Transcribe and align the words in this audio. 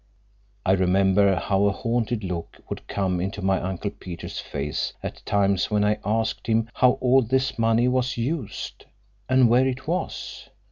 I 0.65 0.71
remember 0.71 1.35
how 1.35 1.65
a 1.65 1.71
hunted 1.71 2.23
look 2.23 2.57
would 2.69 2.87
come 2.87 3.21
into 3.21 3.43
my 3.43 3.61
Uncle 3.61 3.91
Peter's 3.91 4.39
face 4.39 4.93
at 5.03 5.23
times 5.27 5.69
when 5.69 5.83
I 5.85 5.99
asked 6.03 6.47
him 6.47 6.71
how 6.73 6.93
all 6.93 7.21
this 7.21 7.59
money 7.59 7.87
was 7.87 8.17
used, 8.17 8.85
and 9.29 9.47
where 9.47 9.67
it 9.67 9.87
was. 9.87 10.49